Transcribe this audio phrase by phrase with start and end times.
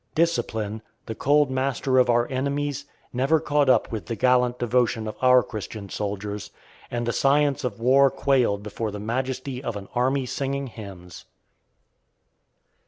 [0.15, 5.15] Discipline, the cold master of our enemies, never caught up with the gallant devotion of
[5.21, 6.49] our Christian soldiers,
[6.89, 11.25] and the science of war quailed before the majesty of an army singing hymns.